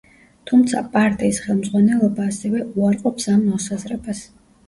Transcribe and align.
თუმცა, 0.51 0.79
პარტიის 0.93 1.41
ხელმძღვანელობა 1.43 2.25
ასევე 2.31 2.63
უარყოფს 2.69 3.29
ამ 3.37 3.39
მოსაზრებას. 3.53 4.23